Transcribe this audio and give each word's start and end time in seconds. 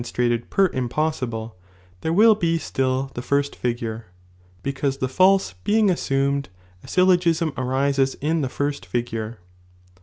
1, 0.01 0.05
moQstratpd 0.05 0.49
per 0.49 0.67
impoasibile, 0.69 1.51
(there 2.01 2.11
will 2.11 2.33
be 2.33 2.57
Btill 2.57 3.13
tic 3.13 3.23
first 3.23 3.55
figure,) 3.55 4.07
because 4.63 4.97
the 4.97 5.07
false 5.07 5.53
being 5.63 5.89
nasumed, 5.89 6.47
a. 6.83 6.87
syllogism 6.87 7.53
arises 7.55 8.15
in 8.15 8.41
ibe 8.41 8.49
first 8.49 8.91
fignre. 8.91 9.37